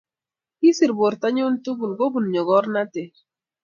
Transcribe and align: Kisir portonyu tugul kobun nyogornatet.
Kisir 0.59 0.91
portonyu 0.99 1.45
tugul 1.63 1.91
kobun 1.99 2.25
nyogornatet. 2.33 3.13